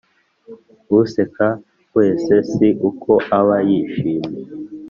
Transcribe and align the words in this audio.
useka 0.99 1.47
wese 1.95 2.33
si 2.51 2.67
uko 2.89 3.11
aba 3.37 3.57
yishimye 3.69 4.39